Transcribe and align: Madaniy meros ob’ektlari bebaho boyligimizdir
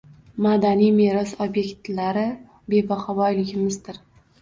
Madaniy 0.45 0.89
meros 1.01 1.35
ob’ektlari 1.47 2.25
bebaho 2.75 3.19
boyligimizdir 3.25 4.05